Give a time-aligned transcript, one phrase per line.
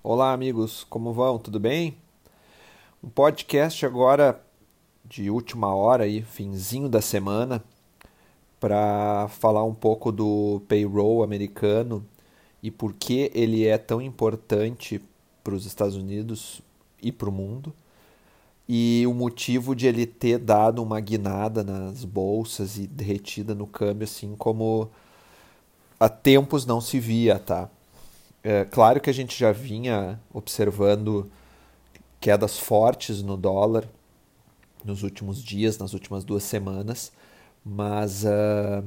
[0.00, 1.40] Olá, amigos, como vão?
[1.40, 1.96] Tudo bem?
[3.02, 4.40] Um podcast agora
[5.04, 7.64] de última hora aí, finzinho da semana,
[8.60, 12.06] para falar um pouco do payroll americano
[12.62, 15.02] e por que ele é tão importante
[15.42, 16.62] para os Estados Unidos
[17.02, 17.74] e para o mundo.
[18.68, 24.04] E o motivo de ele ter dado uma guinada nas bolsas e derretida no câmbio,
[24.04, 24.90] assim como
[25.98, 27.68] há tempos não se via, tá?
[28.50, 31.30] É, claro que a gente já vinha observando
[32.18, 33.86] quedas fortes no dólar
[34.82, 37.12] nos últimos dias, nas últimas duas semanas,
[37.62, 38.82] mas uh,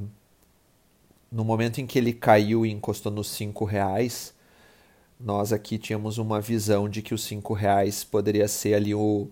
[1.30, 4.34] no momento em que ele caiu e encostou nos cinco reais,
[5.20, 9.28] nós aqui tínhamos uma visão de que os cinco reais poderia ser ali o,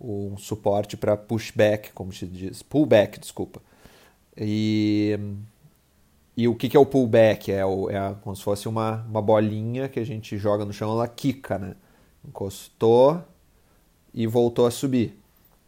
[0.00, 3.60] o um suporte para pushback, como se diz, pullback, desculpa.
[4.34, 5.18] E
[6.36, 7.52] e o que, que é o pullback?
[7.52, 10.90] É, o, é como se fosse uma, uma bolinha que a gente joga no chão,
[10.90, 11.76] ela quica, né?
[12.26, 13.22] Encostou
[14.12, 15.18] e voltou a subir.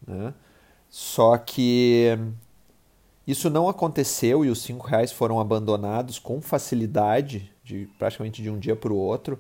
[0.07, 0.35] Né?
[0.89, 2.19] Só que
[3.27, 8.59] isso não aconteceu e os cinco reais foram abandonados com facilidade, de praticamente de um
[8.59, 9.39] dia para o outro,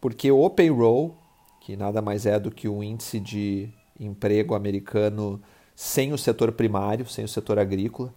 [0.00, 1.16] porque o payroll,
[1.60, 5.40] que nada mais é do que o índice de emprego americano
[5.74, 8.14] sem o setor primário, sem o setor agrícola,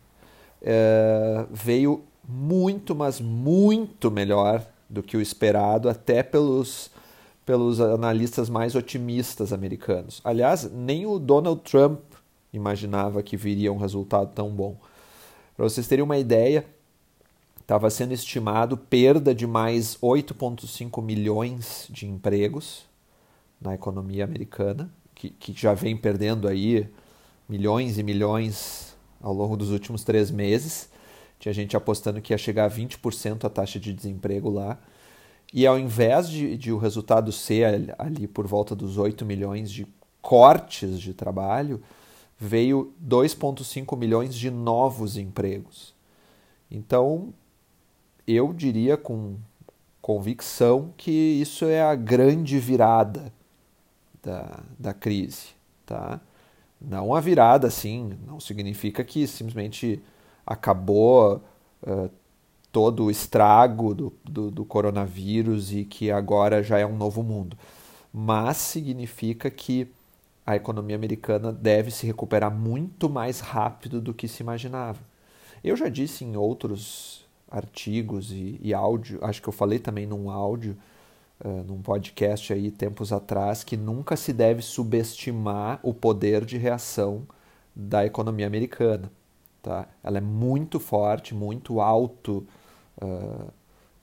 [0.61, 6.89] é, veio muito, mas muito melhor do que o esperado, até pelos,
[7.45, 10.22] pelos analistas mais otimistas americanos.
[10.23, 12.00] Aliás, nem o Donald Trump
[12.52, 14.78] imaginava que viria um resultado tão bom.
[15.55, 16.66] Para vocês terem uma ideia,
[17.59, 22.86] estava sendo estimado perda de mais 8,5 milhões de empregos
[23.59, 26.88] na economia americana, que, que já vem perdendo aí
[27.50, 30.89] milhões e milhões ao longo dos últimos três meses.
[31.40, 34.80] Tinha gente apostando que ia chegar a 20% a taxa de desemprego lá.
[35.54, 39.88] E ao invés de, de, o resultado ser ali por volta dos 8 milhões de
[40.22, 41.82] cortes de trabalho,
[42.38, 45.95] veio 2,5 milhões de novos empregos.
[46.70, 47.34] Então,
[48.28, 49.38] eu diria com
[50.02, 53.32] convicção que isso é a grande virada
[54.22, 55.50] da, da crise.
[55.86, 56.20] Tá?
[56.80, 60.02] Não a virada, assim, não significa que simplesmente
[60.48, 61.44] acabou
[61.84, 62.10] uh,
[62.72, 67.58] todo o estrago do, do, do coronavírus e que agora já é um novo mundo.
[68.14, 69.92] Mas significa que
[70.46, 75.00] a economia americana deve se recuperar muito mais rápido do que se imaginava.
[75.62, 80.30] Eu já disse em outros artigos e, e áudio, acho que eu falei também num
[80.30, 80.78] áudio,
[81.44, 87.28] uh, num podcast aí tempos atrás, que nunca se deve subestimar o poder de reação
[87.76, 89.12] da economia americana.
[89.62, 89.88] Tá?
[90.04, 92.48] Ela é muito forte, muito alto,
[93.02, 93.52] uh,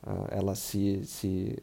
[0.06, 1.58] uh, ela se, se,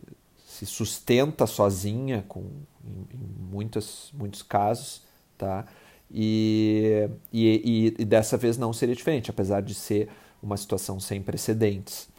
[0.46, 2.41] se, sustenta sozinha com,
[2.84, 5.03] em, em muitos, muitos casos.
[5.38, 5.66] Tá?
[6.09, 10.09] E, e, e, dessa vez não seria diferente, apesar de ser
[10.41, 12.09] uma situação sem precedentes.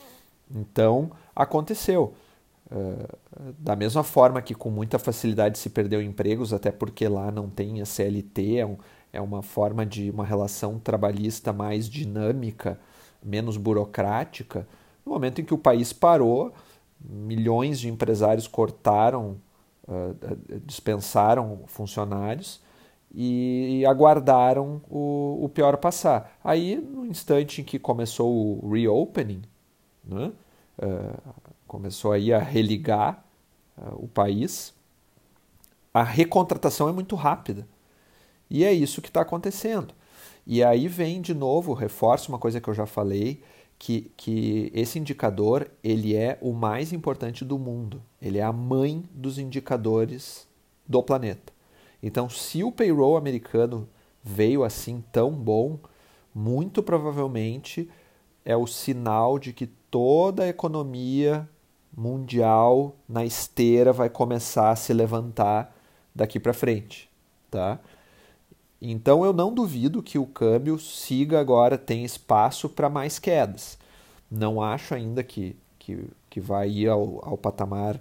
[0.50, 2.14] Então, aconteceu.
[2.70, 3.06] Uh,
[3.58, 7.82] da mesma forma que com muita facilidade se perdeu empregos, até porque lá não tem
[7.82, 8.78] a CLT, é um,
[9.12, 12.80] é uma forma de uma relação trabalhista mais dinâmica,
[13.22, 14.66] menos burocrática.
[15.04, 16.52] No momento em que o país parou,
[16.98, 19.36] milhões de empresários cortaram,
[19.86, 22.60] uh, dispensaram funcionários
[23.14, 26.38] e aguardaram o, pior passar.
[26.42, 29.42] Aí, no instante em que começou o reopening,
[30.02, 30.32] né,
[30.78, 31.34] uh,
[31.66, 33.22] começou aí a religar
[33.94, 34.74] o país,
[35.92, 37.66] a recontratação é muito rápida.
[38.52, 39.94] E é isso que está acontecendo.
[40.46, 43.42] E aí vem de novo, reforço uma coisa que eu já falei,
[43.78, 48.02] que, que esse indicador ele é o mais importante do mundo.
[48.20, 50.46] Ele é a mãe dos indicadores
[50.86, 51.50] do planeta.
[52.02, 53.88] Então, se o payroll americano
[54.22, 55.78] veio assim tão bom,
[56.34, 57.88] muito provavelmente
[58.44, 61.48] é o sinal de que toda a economia
[61.96, 65.74] mundial na esteira vai começar a se levantar
[66.14, 67.08] daqui para frente,
[67.50, 67.80] tá?
[68.84, 73.78] Então eu não duvido que o câmbio siga agora, tem espaço para mais quedas.
[74.28, 78.00] Não acho ainda que, que, que vai ir ao, ao patamar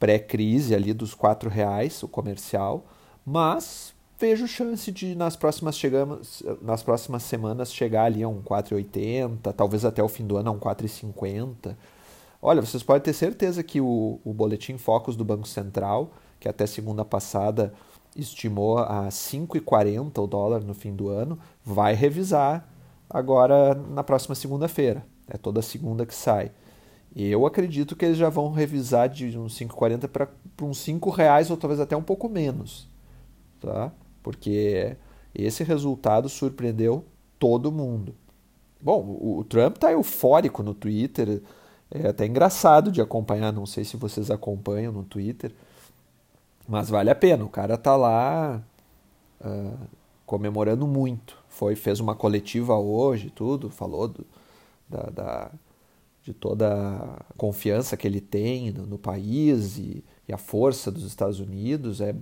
[0.00, 2.86] pré-crise ali dos R$ reais o comercial,
[3.24, 9.52] mas vejo chance de nas próximas, chegamos, nas próximas semanas chegar ali a um 4,80,
[9.52, 11.76] talvez até o fim do ano a um 4,50.
[12.40, 16.66] Olha, vocês podem ter certeza que o, o boletim Focus do Banco Central, que até
[16.66, 17.74] segunda passada
[18.16, 22.68] estimou a 5,40 o dólar no fim do ano, vai revisar
[23.08, 25.04] agora na próxima segunda-feira.
[25.28, 26.50] É toda segunda que sai.
[27.14, 30.28] Eu acredito que eles já vão revisar de uns 5,40 para
[30.62, 32.88] uns 5 reais ou talvez até um pouco menos,
[33.60, 33.92] tá?
[34.22, 34.96] Porque
[35.34, 37.04] esse resultado surpreendeu
[37.38, 38.14] todo mundo.
[38.80, 41.42] Bom, o Trump está eufórico no Twitter,
[41.90, 45.52] é até engraçado de acompanhar, não sei se vocês acompanham no Twitter,
[46.68, 47.44] mas vale a pena.
[47.44, 48.62] O cara tá lá
[49.40, 49.78] uh,
[50.24, 51.36] comemorando muito.
[51.48, 54.26] Foi, fez uma coletiva hoje, tudo, falou do,
[54.88, 55.50] da, da,
[56.22, 61.04] de toda a confiança que ele tem no, no país e, e, a força dos
[61.04, 62.00] Estados Unidos.
[62.00, 62.14] É,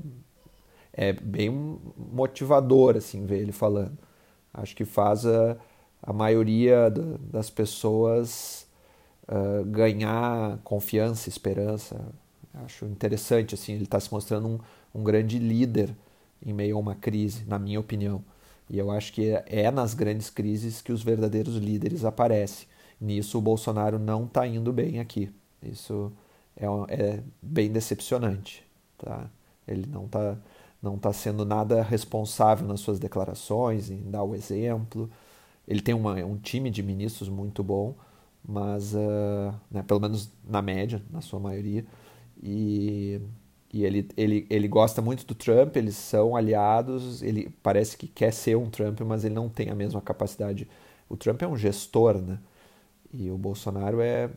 [0.93, 3.96] é bem motivador assim ver ele falando.
[4.52, 5.56] Acho que faz a,
[6.02, 8.66] a maioria das pessoas
[9.28, 12.12] uh, ganhar confiança, esperança.
[12.55, 14.58] Acho interessante, assim, ele está se mostrando um,
[14.94, 15.94] um grande líder
[16.44, 18.25] em meio a uma crise, na minha opinião.
[18.69, 22.69] E eu acho que é nas grandes crises que os verdadeiros líderes aparecem.
[23.00, 25.31] Nisso o Bolsonaro não está indo bem aqui.
[25.62, 26.12] Isso
[26.56, 28.64] é, é, bem decepcionante.
[28.99, 29.29] Tá?
[29.67, 30.37] Ele não está
[30.82, 35.11] não tá sendo nada responsável nas suas declarações, em dar o exemplo.
[35.69, 37.94] Ele tem uma, um time de ministros muito bom,
[38.43, 41.85] mas uh, né, pelo menos na média, na sua maioria,
[42.42, 43.20] e,
[43.72, 48.32] e ele, ele, ele gosta muito do Trump, eles são aliados, ele parece que quer
[48.32, 50.69] ser um Trump, mas ele não tem a mesma capacidade.
[51.08, 52.38] O Trump é um gestor, né?
[53.12, 54.31] E o Bolsonaro é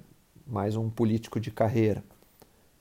[0.45, 2.03] mais um político de carreira.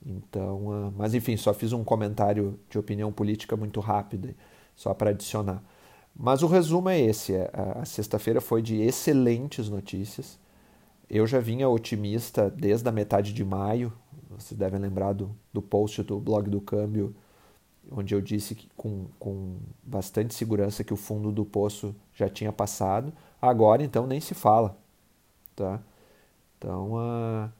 [0.04, 4.34] Então, uh, mas enfim, só fiz um comentário de opinião política muito rápido,
[4.74, 5.62] só para adicionar.
[6.14, 10.38] Mas o resumo é esse: é, a sexta-feira foi de excelentes notícias.
[11.08, 13.92] Eu já vinha otimista desde a metade de maio.
[14.42, 17.14] Vocês devem lembrar do, do post do blog do Câmbio,
[17.90, 22.52] onde eu disse que, com, com bastante segurança que o fundo do poço já tinha
[22.52, 23.12] passado.
[23.40, 24.76] Agora, então, nem se fala.
[25.56, 25.80] Tá?
[26.58, 27.50] Então, uh,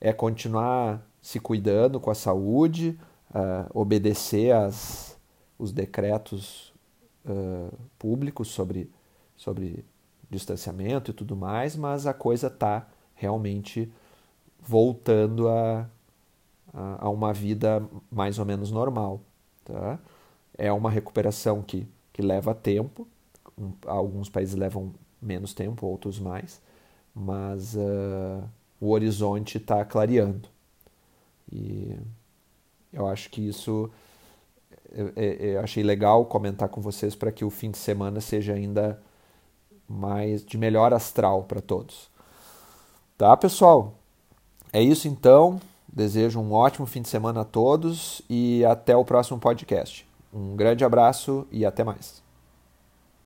[0.00, 2.98] é continuar se cuidando com a saúde,
[3.30, 5.16] uh, obedecer as,
[5.58, 6.72] os decretos
[7.24, 8.90] uh, públicos sobre,
[9.36, 9.84] sobre
[10.28, 13.92] distanciamento e tudo mais, mas a coisa está realmente
[14.60, 15.88] voltando a,
[16.72, 19.20] a, uma vida mais ou menos normal.
[19.64, 19.98] Tá?
[20.56, 23.06] É uma recuperação que, que leva tempo,
[23.86, 26.60] alguns países levam menos tempo, outros mais,
[27.14, 28.42] mas uh,
[28.80, 30.48] o horizonte está clareando.
[31.50, 31.96] E
[32.92, 33.90] eu acho que isso
[34.94, 39.00] eu, eu achei legal comentar com vocês para que o fim de semana seja ainda
[39.88, 42.10] mais de melhor astral para todos.
[43.16, 43.94] Tá, pessoal?
[44.72, 45.60] É isso então.
[45.92, 50.08] Desejo um ótimo fim de semana a todos e até o próximo podcast.
[50.32, 52.22] Um grande abraço e até mais.